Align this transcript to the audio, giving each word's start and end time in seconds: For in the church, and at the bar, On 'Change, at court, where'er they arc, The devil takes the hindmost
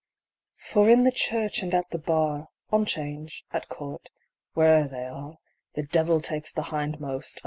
For 0.71 0.89
in 0.89 1.03
the 1.03 1.11
church, 1.11 1.61
and 1.61 1.75
at 1.75 1.91
the 1.91 1.99
bar, 1.99 2.49
On 2.71 2.87
'Change, 2.87 3.43
at 3.51 3.67
court, 3.69 4.09
where'er 4.55 4.87
they 4.87 5.05
arc, 5.05 5.37
The 5.75 5.83
devil 5.83 6.19
takes 6.19 6.51
the 6.51 6.63
hindmost 6.73 7.39